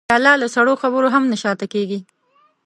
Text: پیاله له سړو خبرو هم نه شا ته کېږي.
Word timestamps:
پیاله 0.09 0.33
له 0.41 0.47
سړو 0.55 0.73
خبرو 0.81 1.07
هم 1.15 1.23
نه 1.31 1.37
شا 1.41 1.51
ته 1.59 1.65
کېږي. 1.73 1.99